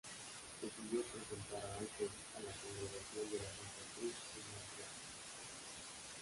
[0.61, 4.89] Decidió presentar a Alfred a la Congregación de la Santa Cruz en Montreal.